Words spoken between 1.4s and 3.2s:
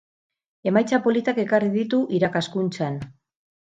ekarri ditu irakaskuntzan.